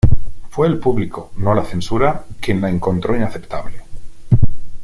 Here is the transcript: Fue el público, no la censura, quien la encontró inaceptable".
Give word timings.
Fue 0.49 0.65
el 0.67 0.79
público, 0.79 1.29
no 1.37 1.53
la 1.53 1.63
censura, 1.63 2.25
quien 2.41 2.59
la 2.59 2.71
encontró 2.71 3.15
inaceptable". 3.15 3.83